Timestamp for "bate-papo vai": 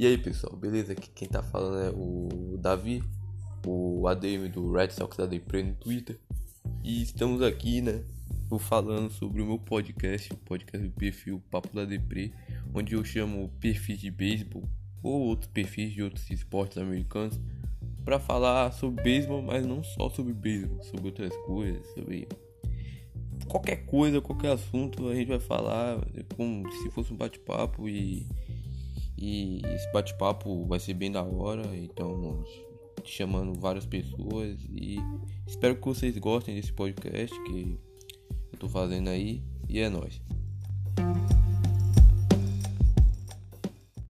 29.92-30.80